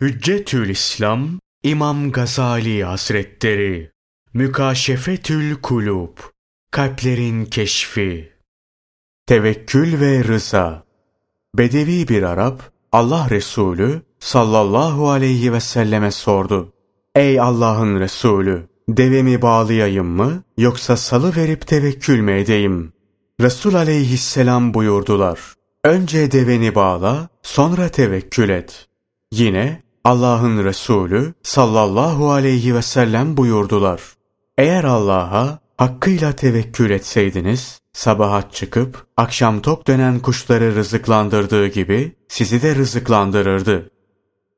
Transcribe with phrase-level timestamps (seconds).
[0.00, 1.28] Hüccetül İslam
[1.62, 3.90] İmam Gazali Hazretleri
[4.34, 6.18] Mükaşefetül Kulub
[6.70, 8.32] Kalplerin Keşfi
[9.26, 10.84] Tevekkül ve Rıza
[11.58, 16.72] Bedevi bir Arap Allah Resulü sallallahu aleyhi ve selleme sordu.
[17.14, 22.92] Ey Allah'ın Resulü devemi bağlayayım mı yoksa salı verip tevekkül mü edeyim?
[23.40, 25.40] Resul aleyhisselam buyurdular.
[25.84, 28.88] Önce deveni bağla sonra tevekkül et.
[29.32, 34.00] Yine Allah'ın Resulü sallallahu aleyhi ve sellem buyurdular.
[34.58, 42.74] Eğer Allah'a hakkıyla tevekkül etseydiniz, sabahat çıkıp akşam tok dönen kuşları rızıklandırdığı gibi sizi de
[42.74, 43.90] rızıklandırırdı.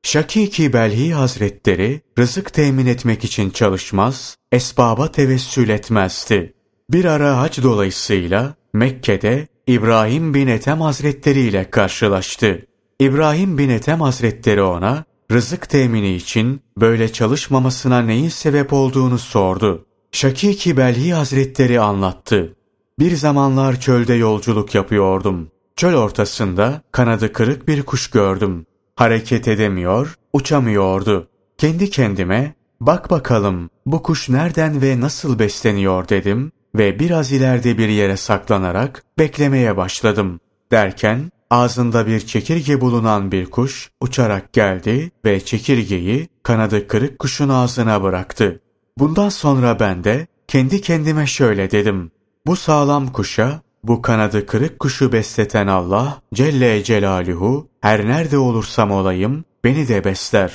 [0.03, 6.53] Şakiki Belhi Hazretleri rızık temin etmek için çalışmaz, esbaba tevessül etmezdi.
[6.89, 12.65] Bir ara hac dolayısıyla Mekke'de İbrahim bin Ethem Hazretleri ile karşılaştı.
[12.99, 19.85] İbrahim bin Ethem Hazretleri ona rızık temini için böyle çalışmamasına neyin sebep olduğunu sordu.
[20.11, 22.55] Şakiki Belhi Hazretleri anlattı.
[22.99, 25.51] Bir zamanlar çölde yolculuk yapıyordum.
[25.75, 28.65] Çöl ortasında kanadı kırık bir kuş gördüm.
[28.95, 31.27] Hareket edemiyor, uçamıyordu.
[31.57, 37.89] Kendi kendime bak bakalım bu kuş nereden ve nasıl besleniyor dedim ve biraz ileride bir
[37.89, 40.39] yere saklanarak beklemeye başladım.
[40.71, 48.03] Derken Ağzında bir çekirge bulunan bir kuş uçarak geldi ve çekirgeyi kanadı kırık kuşun ağzına
[48.03, 48.61] bıraktı.
[48.97, 52.11] Bundan sonra ben de kendi kendime şöyle dedim.
[52.45, 59.45] Bu sağlam kuşa, bu kanadı kırık kuşu besleten Allah Celle Celaluhu her nerede olursam olayım
[59.63, 60.53] beni de besler.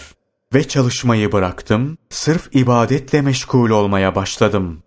[0.54, 4.82] Ve çalışmayı bıraktım, sırf ibadetle meşgul olmaya başladım.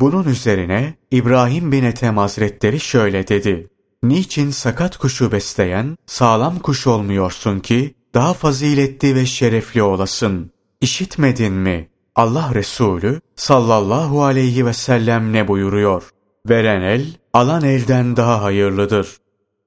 [0.00, 3.68] Bunun üzerine İbrahim bin Ethem Hazretleri şöyle dedi.
[4.04, 10.50] Niçin sakat kuşu besleyen sağlam kuş olmuyorsun ki daha faziletli ve şerefli olasın?
[10.80, 11.88] İşitmedin mi?
[12.14, 16.10] Allah Resulü sallallahu aleyhi ve sellem ne buyuruyor?
[16.48, 19.08] Veren el, alan elden daha hayırlıdır.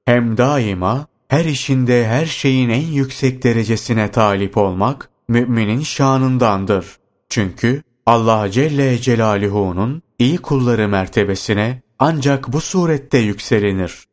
[0.05, 6.85] Hem daima her işinde her şeyin en yüksek derecesine talip olmak müminin şanındandır.
[7.29, 14.06] Çünkü Allah Celle Celaluhu'nun iyi kulları mertebesine ancak bu surette yükselinir.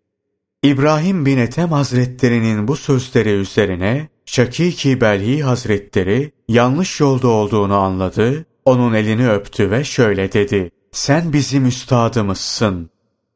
[0.64, 8.94] İbrahim bin Ethem Hazretlerinin bu sözleri üzerine Şakiki Belhi Hazretleri yanlış yolda olduğunu anladı, onun
[8.94, 10.70] elini öptü ve şöyle dedi.
[10.92, 12.91] Sen bizim üstadımızsın.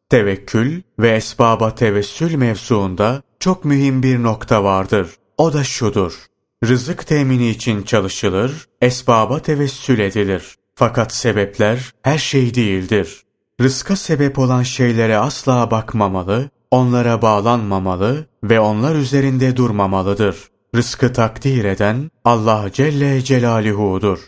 [0.08, 5.08] Tevekkül ve esbaba tevessül mevzuunda çok mühim bir nokta vardır.
[5.38, 6.26] O da şudur.
[6.64, 10.54] Rızık temini için çalışılır, esbaba tevessül edilir.
[10.74, 13.22] Fakat sebepler her şey değildir.
[13.60, 20.36] Rızka sebep olan şeylere asla bakmamalı, onlara bağlanmamalı ve onlar üzerinde durmamalıdır.
[20.76, 24.18] Rızkı takdir eden Allah Celle Celaluhu'dur.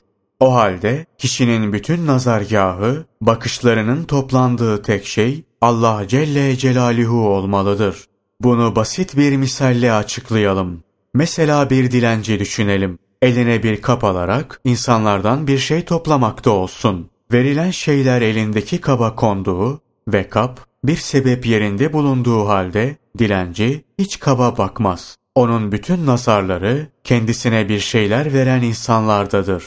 [0.40, 8.04] O halde kişinin bütün nazargahı, bakışlarının toplandığı tek şey Allah Celle Celaluhu olmalıdır.
[8.40, 10.82] Bunu basit bir misalle açıklayalım.
[11.14, 12.98] Mesela bir dilenci düşünelim.
[13.22, 17.10] Eline bir kap alarak insanlardan bir şey toplamakta olsun.
[17.32, 24.58] Verilen şeyler elindeki kaba konduğu ve kap bir sebep yerinde bulunduğu halde dilenci hiç kaba
[24.58, 25.16] bakmaz.
[25.34, 29.64] Onun bütün nazarları kendisine bir şeyler veren insanlardadır.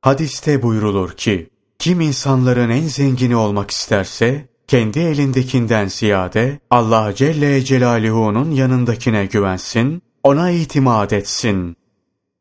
[0.00, 8.50] Hadiste buyrulur ki, kim insanların en zengini olmak isterse, kendi elindekinden ziyade Allah Celle Celaluhu'nun
[8.50, 11.76] yanındakine güvensin, ona itimat etsin.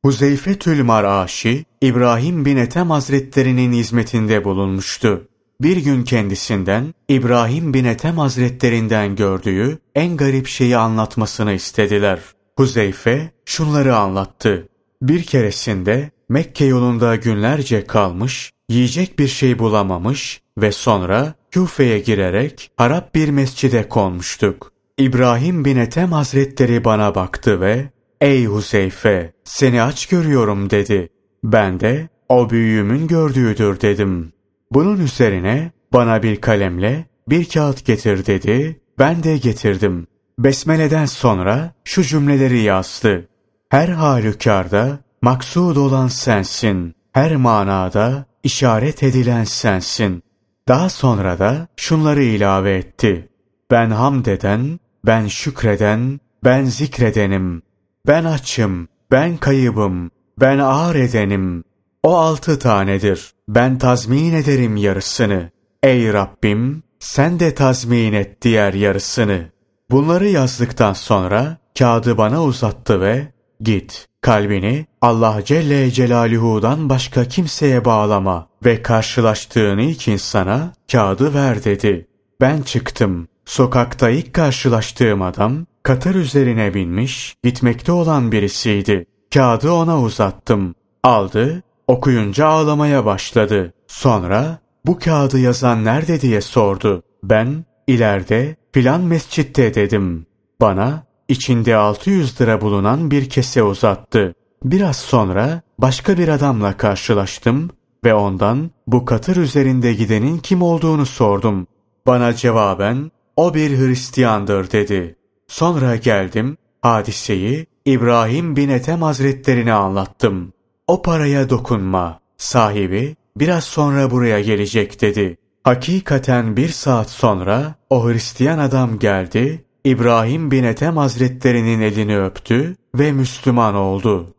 [0.05, 5.27] Huzeyfe Tülmar Aşi, İbrahim bin Ethem Hazretlerinin hizmetinde bulunmuştu
[5.61, 12.19] bir gün kendisinden İbrahim bin Ethem hazretlerinden gördüğü en garip şeyi anlatmasını istediler.
[12.57, 14.69] Huzeyfe şunları anlattı.
[15.01, 23.15] Bir keresinde Mekke yolunda günlerce kalmış, yiyecek bir şey bulamamış ve sonra Küfe'ye girerek harap
[23.15, 24.71] bir mescide konmuştuk.
[24.97, 27.89] İbrahim bin Ethem hazretleri bana baktı ve
[28.21, 31.09] ''Ey Huzeyfe, seni aç görüyorum.'' dedi.
[31.43, 34.33] Ben de ''O büyüğümün gördüğüdür.'' dedim.
[34.75, 38.81] Bunun üzerine bana bir kalemle bir kağıt getir dedi.
[38.99, 40.07] Ben de getirdim.
[40.39, 43.27] Besmele'den sonra şu cümleleri yazdı.
[43.69, 46.95] Her halükarda maksud olan sensin.
[47.13, 50.23] Her manada işaret edilen sensin.
[50.67, 53.29] Daha sonra da şunları ilave etti.
[53.71, 57.61] Ben hamd eden, ben şükreden, ben zikredenim.
[58.07, 61.63] Ben açım, ben kayıbım, ben ağır edenim.
[62.03, 63.34] O altı tanedir.
[63.47, 65.49] Ben tazmin ederim yarısını.
[65.83, 69.45] Ey Rabbim sen de tazmin et diğer yarısını.
[69.91, 73.27] Bunları yazdıktan sonra kağıdı bana uzattı ve
[73.61, 82.07] git Kalbini Allah Celle Celaluhu'dan başka kimseye bağlama ve karşılaştığın ilk insana kağıdı ver dedi.
[82.41, 83.27] Ben çıktım.
[83.45, 89.05] Sokakta ilk karşılaştığım adam katır üzerine binmiş gitmekte olan birisiydi.
[89.33, 90.75] Kağıdı ona uzattım.
[91.03, 93.73] Aldı, okuyunca ağlamaya başladı.
[93.87, 97.03] Sonra bu kağıdı yazan nerede diye sordu.
[97.23, 100.25] Ben ileride filan mescitte dedim.
[100.61, 104.35] Bana içinde 600 lira bulunan bir kese uzattı.
[104.63, 107.69] Biraz sonra başka bir adamla karşılaştım
[108.05, 111.67] ve ondan bu katır üzerinde gidenin kim olduğunu sordum.
[112.07, 115.15] Bana cevaben o bir Hristiyandır dedi.
[115.47, 120.53] Sonra geldim hadiseyi İbrahim bin Ethem hazretlerine anlattım.
[120.87, 122.19] O paraya dokunma.
[122.37, 125.37] Sahibi biraz sonra buraya gelecek dedi.
[125.63, 133.11] Hakikaten bir saat sonra o Hristiyan adam geldi, İbrahim bin Ethem hazretlerinin elini öptü ve
[133.11, 134.34] Müslüman oldu.